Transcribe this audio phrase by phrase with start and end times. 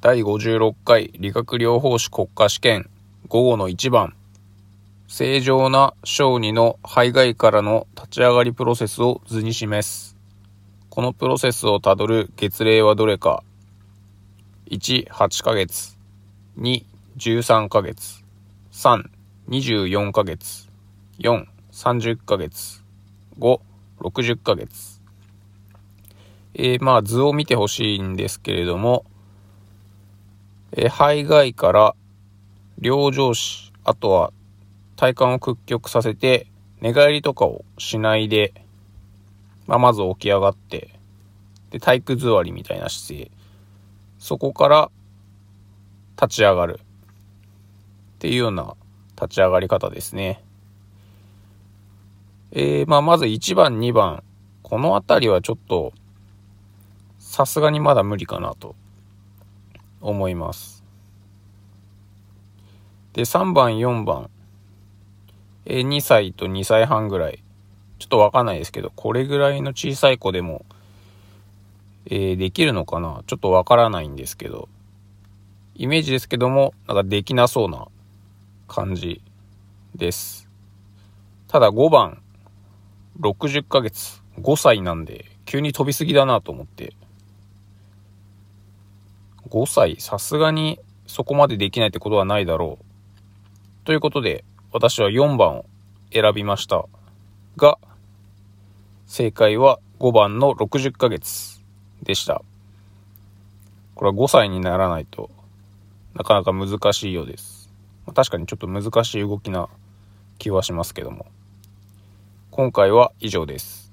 [0.00, 2.88] 第56回理学療法士国家試験
[3.26, 4.14] 午後の1番
[5.08, 10.16] 正常な小児の肺外からの立ち上がりプロセスを図に示す。
[10.88, 13.42] このプロセスをたどる月齢はどれか。
[14.70, 15.98] 1、8ヶ月。
[16.60, 16.84] 2、
[17.16, 18.22] 13ヶ月。
[18.70, 19.02] 3、
[19.48, 20.68] 24ヶ月。
[21.18, 22.84] 4、30ヶ月。
[23.40, 23.60] 5、
[23.98, 25.00] 60ヶ月。
[26.54, 29.04] えー、まあ図を見てほしいんですけれども、
[30.72, 31.94] え、肺外から
[32.78, 34.32] 両上肢、あとは
[34.96, 36.46] 体幹を屈曲させて、
[36.80, 38.52] 寝返りとかをしないで、
[39.66, 40.90] まあ、まず起き上がって、
[41.70, 43.30] で、体育座りみたいな姿勢。
[44.18, 44.90] そこから
[46.20, 46.80] 立ち上がる。
[46.80, 48.74] っていうような
[49.14, 50.42] 立ち上がり方ですね。
[52.52, 54.22] えー、まあ、まず1番、2番。
[54.62, 55.92] この辺りはちょっと、
[57.18, 58.74] さすがにまだ無理かなと
[60.00, 60.84] 思います。
[63.12, 64.30] で、3番、4番。
[65.64, 67.42] え2歳と2歳半ぐらい。
[67.98, 70.64] ちょっとわかんないですけど、これぐらいの小さい子でも、
[72.06, 73.22] えー、できるのかな？
[73.26, 74.68] ちょっとわからないんですけど、
[75.74, 77.88] イメージですけども、なんかできなそうな
[78.66, 79.20] 感じ
[79.94, 80.48] です。
[81.48, 82.22] ただ5番、
[83.20, 86.94] 60ヶ月、5歳なんで、急に飛びすぎだなと思って。
[89.48, 92.84] 5歳、さすがにそこまでできないってことはないだろう。
[93.84, 95.64] ということで、私は4番を
[96.12, 96.84] 選びました
[97.56, 97.78] が、
[99.06, 101.62] 正解は5番の60ヶ月
[102.02, 102.42] でした。
[103.94, 105.30] これは5歳にならないと
[106.14, 107.70] なかなか難しいようです。
[108.14, 109.68] 確かにちょっと難しい動きな
[110.38, 111.26] 気はしますけども。
[112.50, 113.87] 今回は以上です。